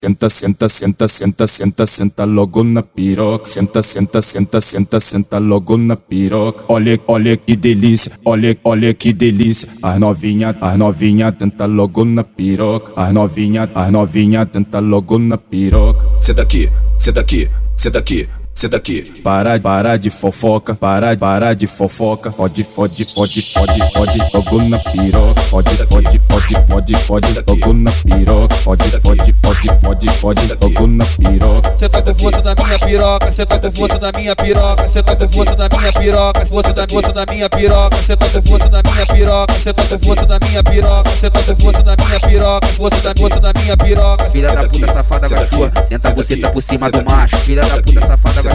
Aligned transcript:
Senta, 0.00 0.30
senta, 0.30 0.68
senta, 0.68 1.08
senta, 1.08 1.46
senta, 1.48 1.84
senta 1.84 2.24
logo 2.24 2.62
na 2.62 2.84
piroca. 2.84 3.44
Senta, 3.44 3.82
senta, 3.82 4.22
senta, 4.22 4.60
senta, 4.60 5.00
senta 5.00 5.40
logo 5.40 5.76
na 5.76 5.96
piroca. 5.96 6.64
Olha, 6.68 7.00
olha 7.08 7.36
que 7.36 7.56
delícia, 7.56 8.12
olha, 8.24 8.56
olha 8.62 8.94
que 8.94 9.12
delícia. 9.12 9.68
As 9.82 9.98
novinha, 9.98 10.56
as 10.60 10.76
novinha 10.76 11.32
tenta 11.32 11.66
logo 11.66 12.04
na 12.04 12.22
piroca. 12.22 12.92
As 12.94 13.12
novinha, 13.12 13.68
as 13.74 13.90
novinha 13.90 14.46
tenta 14.46 14.78
logo 14.78 15.18
na 15.18 15.36
piroca. 15.36 16.06
Senta 16.20 16.42
aqui, 16.42 16.70
senta 16.96 17.20
aqui, 17.20 17.48
senta 17.76 17.98
aqui. 17.98 18.28
Senta 18.58 18.76
aqui. 18.76 19.02
Para, 19.22 19.60
para 19.60 19.96
de 19.96 20.10
fofoca, 20.10 20.74
para, 20.74 21.16
para 21.16 21.54
de 21.54 21.68
fofoca. 21.68 22.32
Fode, 22.32 22.64
fode, 22.64 23.04
fode, 23.04 23.40
fode, 23.40 23.92
fode, 23.92 24.18
logo 24.34 24.62
na 24.62 24.76
piroca. 24.80 25.40
Fode, 25.42 25.76
fode, 25.86 26.18
fode, 26.18 26.54
fode, 26.66 26.94
fode, 26.96 27.44
logo 27.46 27.72
na 27.72 27.92
piroca. 27.92 28.56
Fode, 28.56 28.82
fode, 29.00 29.32
fode, 29.32 29.68
fode, 29.80 30.08
fode, 30.08 30.40
logo 30.60 30.86
na 30.88 31.04
piroca. 31.04 31.76
Cê 31.78 31.88
tá 31.88 32.02
com 32.02 32.14
força 32.18 32.42
na 32.42 32.54
minha 32.56 32.78
piroca, 32.80 33.32
cê 33.32 33.46
tá 33.46 33.58
com 33.60 33.70
força 33.70 33.98
na 34.00 34.10
minha 34.18 34.34
piroca, 34.34 34.90
cê 34.90 35.02
tá 35.04 35.14
com 35.14 35.28
força 35.28 35.54
na 35.54 35.68
minha 35.78 35.92
piroca, 35.92 36.46
você 36.46 36.72
tá 36.72 36.86
com 36.88 36.92
força 36.94 37.12
na 37.12 37.26
minha 37.30 37.48
piroca, 37.48 37.96
cê 37.96 38.16
tá 38.16 38.26
com 38.26 38.48
força 38.48 38.68
na 38.68 38.82
minha 38.82 39.04
piroca, 39.06 39.52
cê 39.54 39.72
tá 39.72 39.82
com 39.84 40.04
força 40.04 40.26
na 40.26 40.38
minha 40.48 40.62
piroca, 40.64 41.10
cê 41.12 41.30
tá 41.30 41.42
com 41.54 41.62
força 41.62 41.82
na 41.84 41.96
minha 41.96 42.20
piroca, 42.20 42.66
você 42.76 43.00
tá 43.02 43.14
com 43.14 43.20
força 43.20 43.40
na 43.40 43.52
minha 43.62 43.76
piroca. 43.76 44.30
Filha 44.32 44.52
da 44.52 44.68
puta 44.68 44.92
safada 44.92 45.28
gatua, 45.28 45.72
senta 45.88 46.12
você 46.12 46.36
tá 46.36 46.50
por 46.50 46.60
cima 46.60 46.90
do 46.90 47.04
macho. 47.04 47.36
Filha 47.36 47.64
da 47.64 47.80
puta 47.80 48.00
safada 48.04 48.47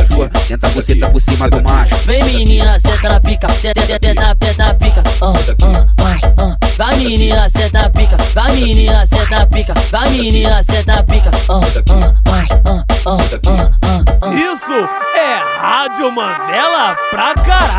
senta 0.48 0.70
você 0.70 0.96
tá 0.96 1.10
por 1.10 1.22
cima 1.22 1.50
do 1.50 1.64
macho. 1.64 1.96
Vem 2.06 2.24
menina, 2.24 2.80
senta 2.80 3.10
na 3.10 3.20
pica, 3.20 3.48
senta, 3.50 3.82
senta, 3.82 4.38
senta 4.44 4.66
na 4.66 4.74
pica. 4.74 5.04
Ah, 5.22 5.34
ah, 5.62 5.86
ah, 6.00 6.44
ah. 6.44 6.58
Vai 6.78 6.96
menina, 6.98 7.50
senta 7.50 7.82
na 7.84 7.90
pica, 7.90 8.18
vai 8.34 8.52
menina, 8.54 9.06
senta 9.06 9.40
na 9.40 9.46
pica, 9.46 9.74
vai 9.92 10.10
menina, 10.10 10.64
senta 10.64 10.96
na 10.96 11.04
pica. 11.04 11.32
Ah, 11.50 11.62
ah, 11.90 12.14
ah, 12.28 12.44
ah, 12.66 12.84
ah, 13.06 13.18
ah, 13.48 13.72
ah, 13.84 14.04
ah. 14.22 14.34
Isso 14.34 14.90
é 15.16 15.60
Rádio 15.60 16.12
Mandela 16.12 16.96
pra 17.12 17.34
caralho! 17.36 17.73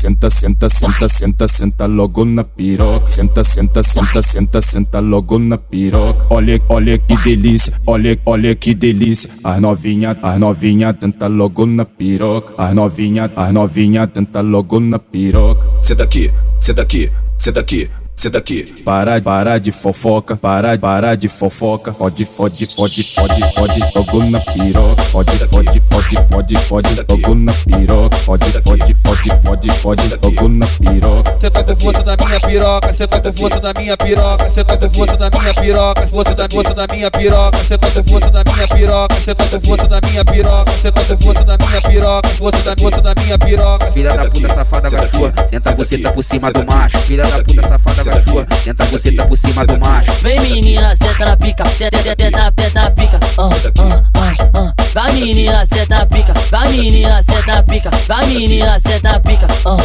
Senta, 0.00 0.30
senta, 0.30 0.70
senta, 0.70 1.08
senta, 1.10 1.46
senta, 1.46 1.86
logo 1.86 2.24
na 2.24 2.42
piroca. 2.42 3.06
Senta, 3.06 3.44
senta, 3.44 3.82
senta, 3.82 4.22
senta, 4.22 4.62
senta 4.62 4.98
logo 4.98 5.38
na 5.38 5.58
piroca. 5.58 6.24
Olha, 6.30 6.58
olha 6.70 6.96
que 6.96 7.14
delícia, 7.18 7.74
olha, 7.86 8.18
olha 8.24 8.54
que 8.54 8.72
delícia. 8.72 9.28
As 9.44 9.60
novinha, 9.60 10.16
as 10.22 10.38
novinha 10.38 10.94
tenta 10.94 11.26
logo 11.26 11.66
na 11.66 11.84
piroca. 11.84 12.54
As 12.56 12.72
novinha, 12.72 13.30
as 13.36 13.52
novinha 13.52 14.06
tenta 14.06 14.40
logo 14.40 14.80
na 14.80 14.98
piroca. 14.98 15.68
Senta 15.82 16.04
aqui, 16.04 16.30
senta 16.58 16.80
aqui, 16.80 17.10
senta 17.36 17.60
aqui, 17.60 17.90
senta 18.16 18.38
aqui. 18.38 18.62
Para, 18.82 19.20
para 19.20 19.58
de 19.58 19.70
fofoca, 19.70 20.34
para, 20.34 20.78
para 20.78 21.14
de 21.14 21.28
fofoca. 21.28 21.92
Fode, 21.92 22.24
fode, 22.24 22.64
fode, 22.64 23.04
fode, 23.04 23.42
fode, 23.54 23.80
logo 23.94 24.24
na 24.30 24.40
piroca. 24.40 25.02
Fode, 25.02 25.30
fode, 25.46 25.80
fode, 25.80 26.16
fode, 26.26 26.56
fode, 26.56 26.88
logo 27.06 27.34
na 27.34 27.52
piroca. 27.52 28.16
Fode, 28.16 28.49
fode, 29.90 30.18
logo 30.22 30.48
na 30.48 30.66
piroca. 30.66 31.36
Cê 31.40 31.50
tá 31.50 31.62
com 31.64 31.76
força 31.76 32.04
na 32.04 32.16
minha 32.16 32.40
piroca, 32.40 32.94
cê 32.94 33.06
tá 33.06 33.20
com 33.20 33.32
força 33.32 33.60
na 33.60 33.72
minha 33.76 33.96
piroca, 33.96 34.50
cê 34.50 34.64
tá 34.64 34.76
com 34.76 34.90
força 34.94 35.16
na 35.16 35.30
minha 35.30 35.54
piroca, 35.54 36.06
você 36.06 36.34
tá 36.34 36.48
com 36.48 36.54
força 36.54 36.74
na 36.74 36.86
minha 36.92 37.10
piroca, 37.10 37.58
cê 37.58 37.78
tá 37.78 37.86
com 37.90 38.08
força 38.08 38.30
na 38.30 38.42
minha 38.44 38.68
piroca, 38.68 39.14
cê 39.16 39.34
tá 39.34 39.44
com 39.44 39.66
força 39.66 39.88
na 39.88 40.00
minha 40.06 40.24
piroca, 40.24 40.72
cê 40.72 40.90
tá 40.90 41.04
com 41.04 41.22
força 41.22 41.44
na 41.44 41.56
minha 41.56 41.82
piroca, 41.82 42.28
você 42.38 42.62
tá 42.62 42.76
com 42.76 42.82
força 42.82 43.02
na 43.02 43.14
minha 43.22 43.38
piroca. 43.38 43.92
Filha 43.92 44.14
da 44.14 44.30
puta 44.30 44.54
safada 44.54 44.90
gatua, 44.90 45.32
senta 45.48 45.74
você 45.74 45.98
tá 45.98 46.12
por 46.12 46.24
cima 46.24 46.52
do 46.52 46.66
macho. 46.66 46.98
Filha 46.98 47.26
da 47.26 47.44
puta 47.44 47.68
safada 47.68 48.04
gatua, 48.04 48.46
senta 48.62 48.84
você 48.86 49.12
tá 49.12 49.26
por 49.26 49.38
cima 49.38 49.66
do 49.66 49.80
macho. 49.80 50.12
Vem 50.22 50.40
menina, 50.40 50.94
senta 50.96 51.24
na 51.24 51.36
pica, 51.36 51.64
senta, 51.66 51.96
senta, 52.02 52.52
senta 52.58 52.82
na 52.82 52.90
pica. 52.90 53.20
Ah, 53.38 53.50
ah, 53.78 54.02
ah, 54.14 54.50
ah. 54.54 54.72
Vai 54.92 55.12
menina, 55.12 55.64
senta 55.66 55.98
na 55.98 56.06
pica, 56.06 56.34
vai 56.50 56.68
menina, 56.70 56.99
senta 57.50 57.62
pica, 57.64 57.90
vai 58.06 58.26
menina, 58.26 58.78
senta 58.78 59.14
tá 59.14 59.20
pica. 59.20 59.46
Ah, 59.66 59.76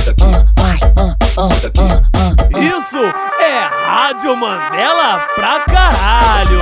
ah, 0.98 1.16
ah, 1.38 2.60
Isso 2.60 2.98
é 2.98 3.88
Rádio 3.88 4.38
Mandela 4.38 5.20
pra 5.36 5.60
caralho. 5.62 6.55